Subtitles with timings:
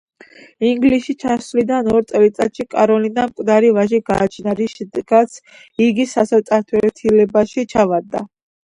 [0.69, 5.41] ინგლისში ჩასვლიდან ორ წელიწადში კაროლინამ მკვდარი ვაჟი გააჩინა, რის შემდეგაც
[5.91, 8.29] იგი სასოწარკვეთილებაში ჩავარდა.